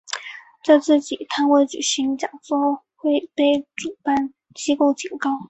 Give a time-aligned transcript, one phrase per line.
[0.65, 5.29] 在自己摊位举行讲座会被主办机构警告。